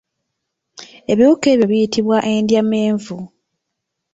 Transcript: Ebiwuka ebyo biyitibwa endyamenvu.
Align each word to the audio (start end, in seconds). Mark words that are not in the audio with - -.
Ebiwuka 1.11 1.47
ebyo 1.53 1.65
biyitibwa 1.71 2.17
endyamenvu. 2.33 3.17